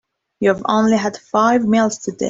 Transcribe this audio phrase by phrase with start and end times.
[0.39, 2.17] You've only had five meals today.